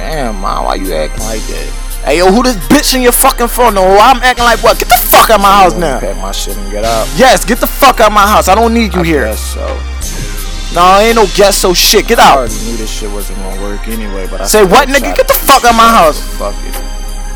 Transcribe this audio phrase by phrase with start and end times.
[0.00, 1.68] Damn, man, why you acting like that?
[2.08, 3.74] Hey yo, who this bitch in your fucking phone?
[3.74, 4.78] No, I'm acting like what?
[4.78, 6.00] Get the fuck out my house now.
[6.00, 7.06] Pack my shit and get out.
[7.16, 8.48] Yes, get the fuck out my house.
[8.48, 9.24] I don't need you I here.
[9.26, 9.60] guess so.
[10.74, 12.08] No, ain't no guess so shit.
[12.08, 12.32] Get out.
[12.32, 15.14] I already knew this shit wasn't gonna work anyway, but I Say what, nigga?
[15.14, 16.24] Get the fuck out my house.
[16.38, 16.72] Fuck it.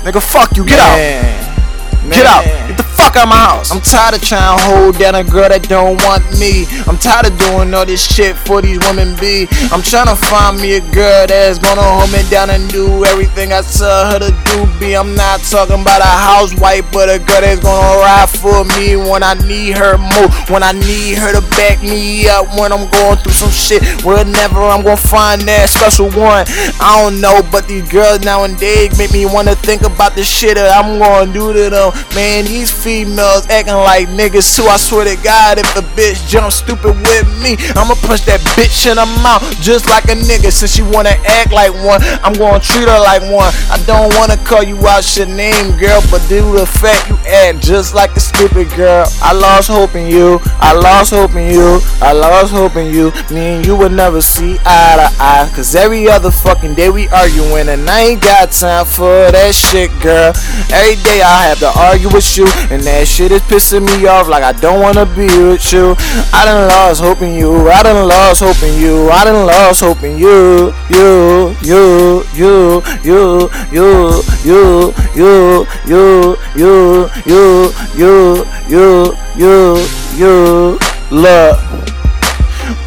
[0.00, 0.64] Nigga, fuck you.
[0.64, 0.96] Get out.
[0.96, 2.08] Man.
[2.08, 2.44] Get out.
[2.68, 3.70] Get the fuck out my house.
[3.70, 6.64] I'm tired of trying to hold down a girl that don't want me.
[6.88, 9.46] I'm tired of doing all this shit for these women be.
[9.70, 13.52] I'm trying to find me a girl that's gonna hold me down and do everything
[13.52, 14.56] I tell her to do.
[14.80, 18.96] Be I'm not talking about a housewife, but a girl that's gonna ride for me
[18.96, 20.28] when I need her more.
[20.48, 23.84] When I need her to back me up when I'm going through some shit.
[24.04, 26.48] Whenever I'm gonna find that special one.
[26.80, 30.72] I don't know, but these girls nowadays make me wanna think about the shit that
[30.72, 31.92] I'm gonna do to them.
[32.14, 34.62] Man, these females acting like niggas too.
[34.62, 38.86] I swear to God, if a bitch jump stupid with me, I'ma punch that bitch
[38.86, 40.54] in her mouth just like a nigga.
[40.54, 43.50] Since she wanna act like one, I'm gonna treat her like one.
[43.74, 47.18] I don't wanna call you out your name, girl, but due to the fact you
[47.26, 50.38] act just like a stupid girl, I lost hope in you.
[50.62, 51.82] I lost hope in you.
[51.98, 53.10] I lost hope in you.
[53.34, 55.50] Me and you would never see eye to eye.
[55.56, 59.90] Cause every other fucking day we arguing, and I ain't got time for that shit,
[59.98, 60.30] girl.
[60.70, 64.28] Every day I have to argue with you, and that shit is pissing me off
[64.28, 65.96] like I don't wanna be with you.
[66.32, 67.70] I done lost hope in you.
[67.70, 69.08] I done lost hope in you.
[69.08, 70.74] I done lost hope in you.
[70.90, 75.66] You, you, you, you, you, you, you, you,
[75.96, 79.86] you, you, you, you, you,
[80.18, 80.78] you,
[81.10, 81.65] look.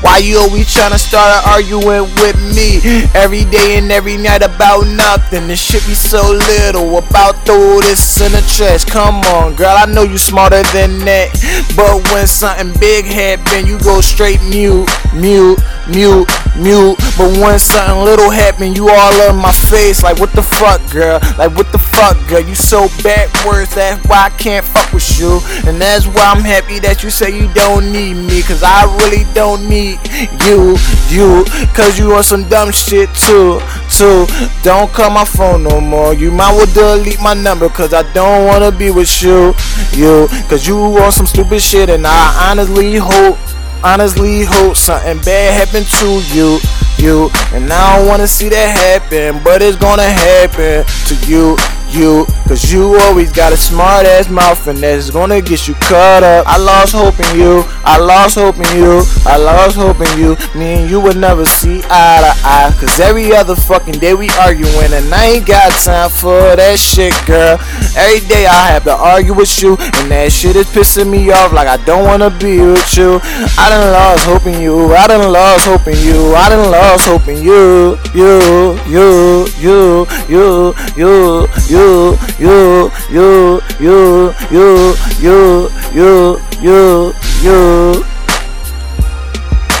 [0.00, 2.78] Why you always tryna start arguing with me
[3.14, 5.48] every day and every night about nothing?
[5.48, 8.84] This shit be so little about throw this in the trash.
[8.84, 11.34] Come on, girl, I know you smarter than that.
[11.74, 14.88] But when something big happen, you go straight mute,
[15.20, 16.96] mute, mute, mute.
[17.16, 21.20] But when something little happen, you all on my face like what the fuck, girl?
[21.36, 22.40] Like what the fuck, girl?
[22.40, 25.40] You so backwards, that's why I can't fuck with you.
[25.66, 29.24] And that's why I'm happy that you say you don't need me, cause I really
[29.34, 29.98] don't need
[30.46, 30.76] you,
[31.08, 34.26] you, cause you on some dumb shit too, too.
[34.62, 36.14] Don't call my phone no more.
[36.14, 39.54] You might well delete my number, cause I don't wanna be with you,
[39.92, 43.38] you, cause you on some stupid shit, and I honestly hope,
[43.84, 46.58] honestly hope something bad happened to you,
[46.98, 51.56] you, and I don't wanna see that happen, but it's gonna happen to you
[51.90, 56.22] you Cause you always got a smart ass mouth and that's gonna get you caught
[56.22, 56.46] up.
[56.46, 60.34] I lost hope in you, I lost hope in you, I lost hope in you.
[60.58, 64.30] Me and you would never see eye to eye Cause every other fucking day we
[64.40, 67.60] arguing and I ain't got time for that shit girl.
[67.94, 71.52] Every day I have to argue with you and that shit is pissing me off
[71.52, 73.20] like I don't wanna be with you.
[73.60, 77.04] I done lost hope in you, I done lost hope in you, I done lost
[77.04, 85.70] hope in you You, you, you, you, you, you you, you, you, you, you, you,
[85.92, 88.04] you, you, you.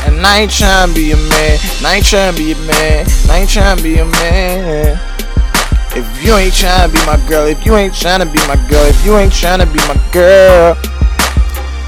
[0.04, 3.48] And I ain't tryna be a man, I ain't tryna be a man, I ain't
[3.48, 5.00] tryna be a man.
[5.96, 9.06] If you ain't tryna be my girl, if you ain't tryna be my girl, if
[9.06, 10.76] you ain't tryna be my girl,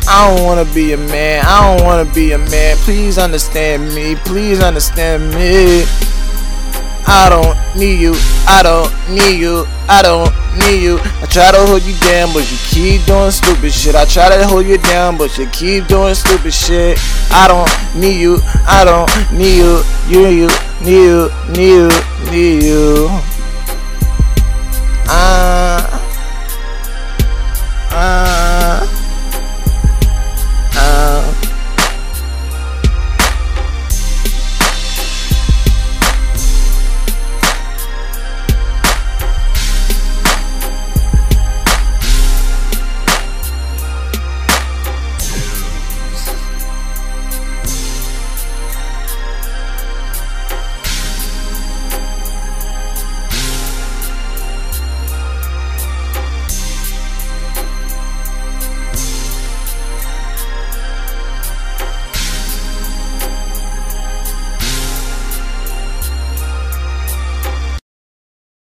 [0.09, 2.77] I don't wanna be a man, I don't wanna be a man.
[2.79, 5.85] Please understand me, please understand me.
[7.11, 8.15] I don't need you,
[8.47, 10.99] I don't need you, I don't need you.
[11.21, 13.97] I try to hold you down, but you keep doing stupid shit.
[13.97, 16.99] I try to hold you down, but you keep doing stupid shit.
[17.33, 20.49] I don't need you, I don't need you, you, you,
[20.87, 23.30] need you, need you, need you.